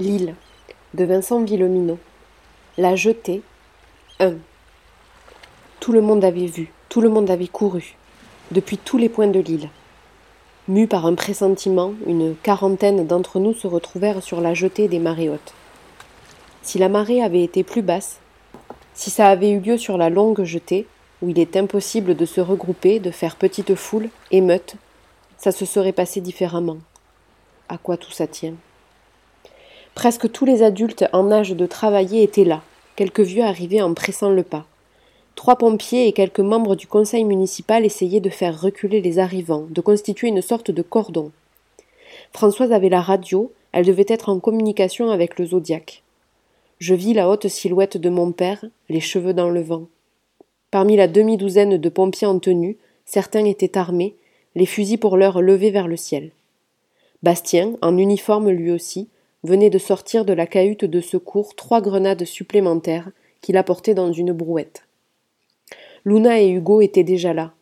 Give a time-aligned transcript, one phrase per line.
[0.00, 0.34] L'île
[0.94, 1.98] de Vincent Villeminot.
[2.78, 3.42] La jetée
[4.18, 4.32] 1.
[5.78, 7.96] Tout le monde avait vu, tout le monde avait couru,
[8.50, 9.68] depuis tous les points de l'île.
[10.68, 15.28] Mus par un pressentiment, une quarantaine d'entre nous se retrouvèrent sur la jetée des marées
[15.28, 15.52] hautes.
[16.62, 18.20] Si la marée avait été plus basse,
[18.94, 20.86] si ça avait eu lieu sur la longue jetée,
[21.20, 24.76] où il est impossible de se regrouper, de faire petite foule, émeute,
[25.36, 26.78] ça se serait passé différemment.
[27.68, 28.54] À quoi tout ça tient?
[30.00, 32.62] Presque tous les adultes en âge de travailler étaient là,
[32.96, 34.64] quelques vieux arrivaient en pressant le pas.
[35.34, 39.80] Trois pompiers et quelques membres du conseil municipal essayaient de faire reculer les arrivants, de
[39.82, 41.32] constituer une sorte de cordon.
[42.32, 46.02] Françoise avait la radio, elle devait être en communication avec le zodiaque.
[46.78, 49.84] Je vis la haute silhouette de mon père, les cheveux dans le vent.
[50.70, 54.16] Parmi la demi-douzaine de pompiers en tenue, certains étaient armés,
[54.54, 56.30] les fusils pour l'heure levés vers le ciel.
[57.22, 59.10] Bastien, en uniforme lui aussi,
[59.42, 63.10] venait de sortir de la cahute de secours trois grenades supplémentaires
[63.40, 64.82] qu'il apportait dans une brouette.
[66.04, 67.52] Luna et Hugo étaient déjà là.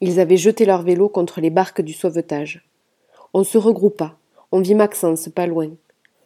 [0.00, 2.64] Ils avaient jeté leur vélo contre les barques du sauvetage.
[3.32, 4.16] On se regroupa.
[4.52, 5.70] On vit Maxence pas loin.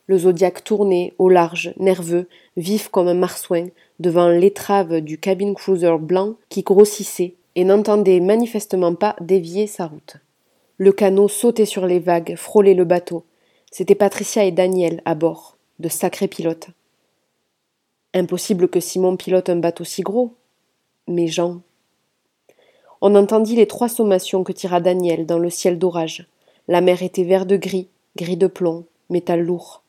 [0.07, 3.67] Le zodiaque tournait, au large, nerveux, vif comme un marsouin,
[4.01, 10.17] devant l'étrave du cabin cruiser blanc qui grossissait et n'entendait manifestement pas dévier sa route.
[10.77, 13.25] Le canot sautait sur les vagues, frôlait le bateau.
[13.71, 16.69] C'était Patricia et Daniel à bord, de sacrés pilotes.
[18.15, 20.33] Impossible que Simon pilote un bateau si gros,
[21.07, 21.61] mais Jean.
[23.01, 26.27] On entendit les trois sommations que tira Daniel dans le ciel d'orage.
[26.67, 29.83] La mer était vert de gris, gris de plomb, métal lourd.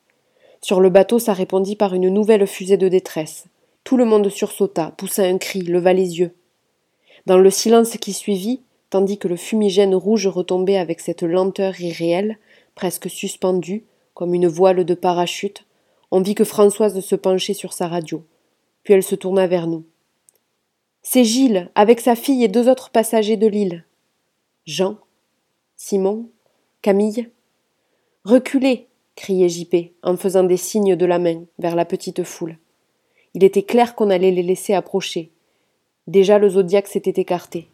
[0.61, 3.45] Sur le bateau, ça répondit par une nouvelle fusée de détresse.
[3.85, 6.35] Tout le monde sursauta, poussa un cri, leva les yeux.
[7.25, 12.37] Dans le silence qui suivit, tandis que le fumigène rouge retombait avec cette lenteur irréelle,
[12.79, 15.65] presque suspendue, comme une voile de parachute,
[16.11, 18.23] on vit que Françoise se penchait sur sa radio.
[18.83, 19.83] Puis elle se tourna vers nous.
[21.01, 23.83] C'est Gilles, avec sa fille et deux autres passagers de l'île.
[24.65, 24.95] Jean,
[25.75, 26.29] Simon,
[26.81, 27.29] Camille.
[28.23, 28.87] Reculez
[29.17, 29.93] criait J.P.
[30.01, 32.57] en faisant des signes de la main vers la petite foule.
[33.33, 35.33] Il était clair qu'on allait les laisser approcher.
[36.07, 37.67] Déjà le zodiaque s'était écarté.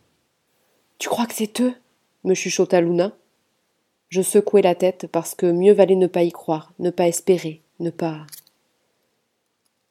[0.97, 1.75] Tu crois que c'est eux?
[2.23, 3.15] me chuchota Luna.
[4.09, 7.61] Je secouai la tête parce que mieux valait ne pas y croire, ne pas espérer,
[7.79, 8.25] ne pas.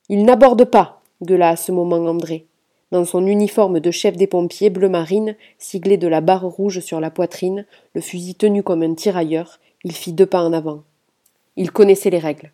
[0.09, 2.47] Il n'aborde pas gueula à ce moment André
[2.95, 7.01] dans son uniforme de chef des pompiers bleu marine, siglé de la barre rouge sur
[7.01, 10.85] la poitrine, le fusil tenu comme un tirailleur, il fit deux pas en avant.
[11.57, 12.53] Il connaissait les règles.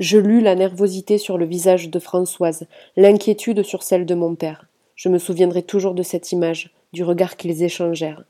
[0.00, 2.66] Je lus la nervosité sur le visage de Françoise,
[2.96, 4.66] l'inquiétude sur celle de mon père.
[4.96, 8.24] Je me souviendrai toujours de cette image, du regard qu'ils échangèrent.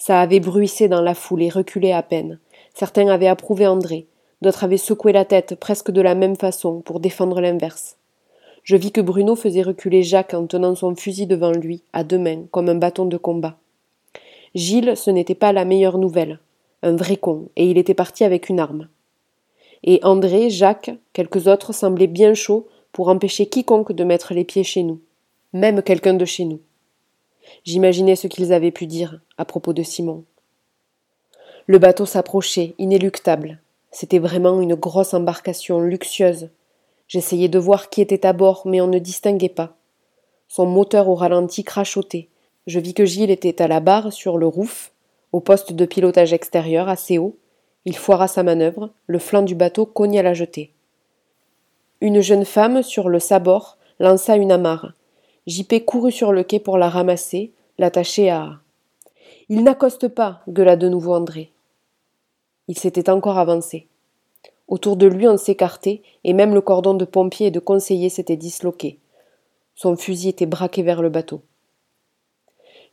[0.00, 2.38] Ça avait bruissé dans la foule et reculé à peine.
[2.72, 4.06] Certains avaient approuvé André,
[4.40, 7.98] d'autres avaient secoué la tête presque de la même façon pour défendre l'inverse.
[8.62, 12.18] Je vis que Bruno faisait reculer Jacques en tenant son fusil devant lui, à deux
[12.18, 13.58] mains, comme un bâton de combat.
[14.54, 16.38] Gilles, ce n'était pas la meilleure nouvelle.
[16.82, 18.88] Un vrai con, et il était parti avec une arme.
[19.84, 24.64] Et André, Jacques, quelques autres semblaient bien chauds pour empêcher quiconque de mettre les pieds
[24.64, 25.00] chez nous,
[25.52, 26.60] même quelqu'un de chez nous.
[27.64, 30.24] J'imaginais ce qu'ils avaient pu dire à propos de Simon.
[31.66, 33.60] Le bateau s'approchait, inéluctable.
[33.90, 36.48] C'était vraiment une grosse embarcation luxueuse,
[37.10, 39.74] J'essayais de voir qui était à bord, mais on ne distinguait pas.
[40.46, 42.28] Son moteur au ralenti crachotait.
[42.68, 44.92] Je vis que Gilles était à la barre sur le rouf,
[45.32, 47.36] au poste de pilotage extérieur assez haut.
[47.84, 50.70] Il foira sa manœuvre, le flanc du bateau cogna la jetée.
[52.00, 54.92] Une jeune femme, sur le sabord, lança une amarre.
[55.46, 58.60] JP courut sur le quai pour la ramasser, l'attacher à.
[59.48, 61.50] Il n'accoste pas, gueula de nouveau André.
[62.68, 63.88] Il s'était encore avancé.
[64.68, 68.36] Autour de lui on s'écartait, et même le cordon de pompiers et de conseillers s'était
[68.36, 68.98] disloqué.
[69.74, 71.42] Son fusil était braqué vers le bateau.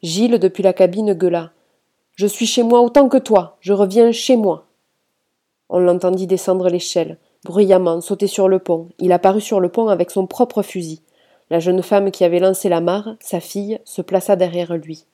[0.02, 1.52] Gilles, depuis la cabine, gueula.
[2.16, 3.57] Je suis chez moi autant que toi.
[3.60, 4.66] Je reviens chez moi.
[5.69, 8.89] On l'entendit descendre l'échelle, bruyamment, sauter sur le pont.
[9.00, 11.01] Il apparut sur le pont avec son propre fusil.
[11.49, 15.05] La jeune femme qui avait lancé la mare, sa fille, se plaça derrière lui.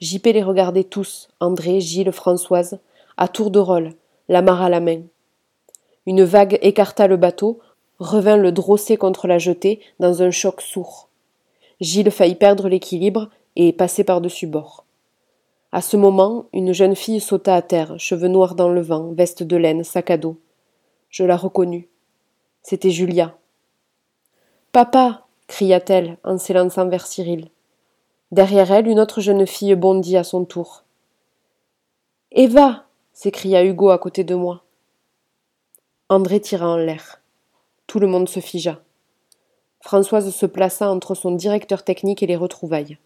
[0.00, 2.78] JP les regardait tous, André, Gilles, Françoise,
[3.18, 3.90] à tour de rôle,
[4.28, 5.02] la mare à la main.
[6.06, 7.60] Une vague écarta le bateau,
[7.98, 11.08] revint le drosser contre la jetée dans un choc sourd.
[11.80, 14.84] Gilles faillit perdre l'équilibre et passer par-dessus bord.
[15.72, 19.42] À ce moment, une jeune fille sauta à terre, cheveux noirs dans le vent, veste
[19.42, 20.38] de laine, sac à dos.
[21.10, 21.84] Je la reconnus.
[22.62, 23.36] C'était Julia.
[24.72, 27.48] Papa cria-t-elle en s'élançant vers Cyril.
[28.30, 30.84] Derrière elle, une autre jeune fille bondit à son tour.
[32.30, 34.62] Eva s'écria Hugo à côté de moi.
[36.08, 37.20] André tira en l'air.
[37.88, 38.78] Tout le monde se figea.
[39.80, 42.98] Françoise se plaça entre son directeur technique et les retrouvailles.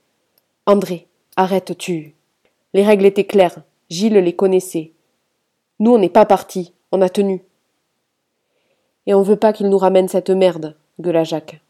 [0.67, 1.07] André,
[1.37, 2.15] arrête, tu.
[2.75, 3.63] Les règles étaient claires.
[3.89, 4.93] Gilles les connaissait.
[5.79, 6.75] Nous, on n'est pas partis.
[6.93, 7.43] On a tenu.
[9.07, 11.64] Et on veut pas qu'il nous ramène cette merde, gueula Jacques.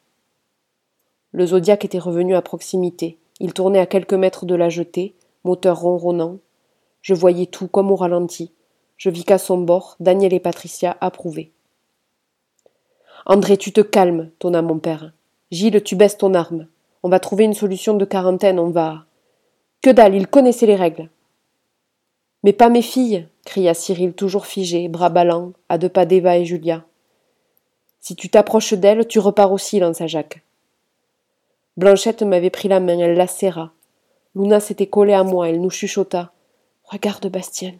[1.35, 3.19] Le Zodiac était revenu à proximité.
[3.41, 6.39] Il tournait à quelques mètres de la jetée, moteur ronronnant.
[7.03, 8.53] Je voyais tout comme au ralenti.
[8.97, 11.51] Je vis qu'à son bord, Daniel et Patricia approuvaient.
[13.27, 15.13] André, tu te calmes, tonna mon père.
[15.51, 16.69] Gilles, tu baisses ton arme.
[17.03, 19.05] On va trouver une solution de quarantaine, on va.
[19.83, 21.11] Que dalle, il connaissait les règles.
[22.45, 26.45] Mais pas mes filles, cria Cyril, toujours figé, bras ballants, à deux pas d'Eva et
[26.45, 26.85] Julia.
[27.99, 30.45] Si tu t'approches d'elle, tu repars aussi, lança Jacques.
[31.77, 33.73] Blanchette m'avait pris la main, elle la serra.
[34.37, 36.33] Luna s'était collée à moi, elle nous chuchota.
[36.85, 37.75] Regarde Bastien.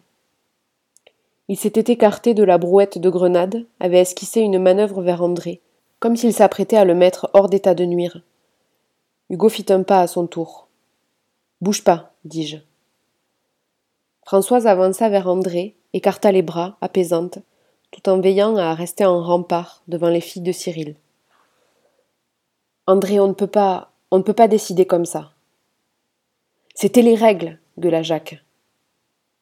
[1.47, 5.61] Il s'était écarté de la brouette de grenade, avait esquissé une manœuvre vers André,
[5.99, 8.21] comme s'il s'apprêtait à le mettre hors d'état de nuire.
[9.29, 10.67] Hugo fit un pas à son tour.
[11.61, 12.57] Bouge pas, dis-je.
[14.25, 17.39] Françoise avança vers André, écarta les bras, apaisante,
[17.91, 20.95] tout en veillant à rester en rempart devant les filles de Cyril.
[22.87, 23.91] André, on ne peut pas.
[24.11, 25.31] on ne peut pas décider comme ça.
[26.75, 28.43] C'était les règles, gueula Jacques.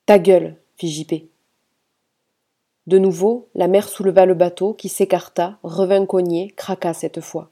[0.06, 1.28] Ta gueule, fit J.P.
[2.88, 7.50] De nouveau, la mer souleva le bateau qui s'écarta, revint cogner, craqua cette fois.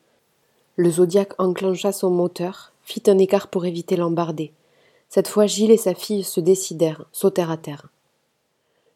[0.78, 4.54] Le Zodiac enclencha son moteur, fit un écart pour éviter l'embarder.
[5.10, 7.88] Cette fois, Gilles et sa fille se décidèrent, sautèrent à terre.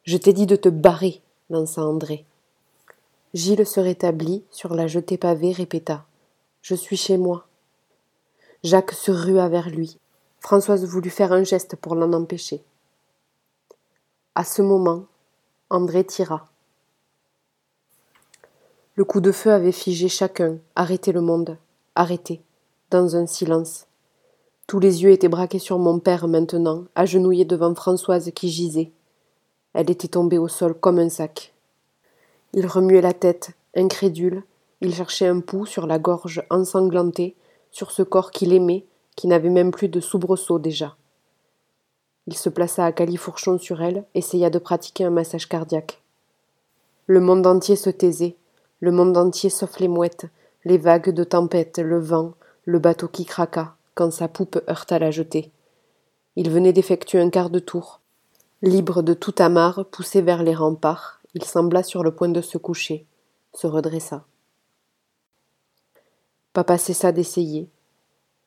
[0.03, 1.19] Je t'ai dit de te barrer,
[1.49, 2.23] lança André.
[3.33, 6.05] Gilles se rétablit, sur la jetée pavée, répéta.
[6.67, 7.45] Je suis chez moi.
[8.63, 9.99] Jacques se rua vers lui.
[10.39, 12.63] Françoise voulut faire un geste pour l'en empêcher.
[14.33, 15.05] À ce moment,
[15.69, 16.47] André tira.
[18.95, 21.59] Le coup de feu avait figé chacun, arrêté le monde,
[21.93, 22.41] arrêté,
[22.89, 23.85] dans un silence.
[24.65, 28.91] Tous les yeux étaient braqués sur mon père maintenant, agenouillé devant Françoise qui gisait.
[29.73, 31.53] Elle était tombée au sol comme un sac.
[32.53, 34.41] Il remuait la tête, incrédule,
[34.81, 37.35] il cherchait un pouls sur la gorge ensanglantée,
[37.71, 38.85] sur ce corps qu'il aimait,
[39.15, 40.95] qui n'avait même plus de soubresaut déjà.
[42.27, 46.01] Il se plaça à califourchon sur elle, essaya de pratiquer un massage cardiaque.
[47.07, 48.35] Le monde entier se taisait,
[48.79, 50.25] le monde entier sauf les mouettes,
[50.63, 52.33] les vagues de tempête, le vent,
[52.65, 55.51] le bateau qui craqua, quand sa poupe heurta la jetée.
[56.35, 58.01] Il venait d'effectuer un quart de tour.
[58.61, 62.57] Libre de toute amarre, poussé vers les remparts, il sembla sur le point de se
[62.57, 63.05] coucher,
[63.53, 64.25] se redressa.
[66.55, 67.67] Papa cessa d'essayer.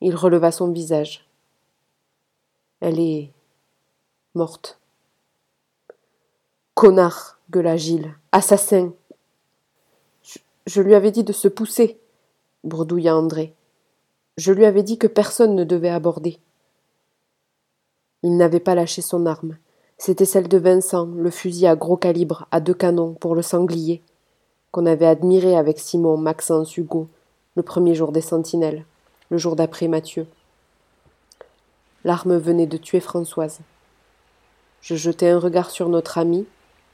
[0.00, 1.28] Il releva son visage.
[2.80, 3.30] Elle est
[4.34, 4.80] morte.
[6.72, 8.14] Connard, gueula Gilles.
[8.32, 8.94] Assassin.
[10.64, 12.00] Je, lui avais dit de se pousser,
[12.64, 13.54] bredouilla André.
[14.38, 16.38] Je lui avais dit que personne ne devait aborder.
[18.22, 19.58] Il n'avait pas lâché son arme.
[19.98, 24.00] C'était celle de Vincent, le fusil à gros calibre, à deux canons, pour le sanglier,
[24.70, 27.10] qu'on avait admiré avec Simon, Maxence, Hugo,
[27.58, 28.84] le premier jour des sentinelles,
[29.30, 30.28] le jour d'après Mathieu.
[32.04, 33.58] L'arme venait de tuer Françoise.
[34.80, 36.46] Je jetai un regard sur notre ami,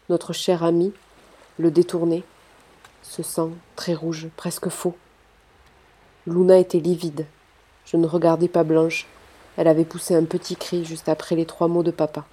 [0.09, 0.95] notre cher ami,
[1.59, 2.25] le détournai.
[3.03, 4.97] Ce sang, très rouge, presque faux.
[6.27, 7.27] Luna était livide.
[7.85, 9.07] Je ne regardais pas Blanche.
[9.59, 12.25] Elle avait poussé un petit cri juste après les trois mots de papa.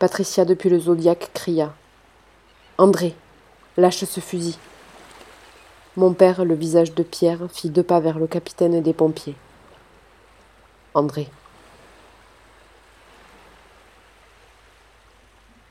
[0.00, 1.72] Patricia depuis le zodiaque cria.
[2.76, 3.14] André,
[3.76, 4.58] lâche ce fusil.
[6.00, 9.36] Mon père, le visage de pierre, fit deux pas vers le capitaine des pompiers.
[10.94, 11.28] André.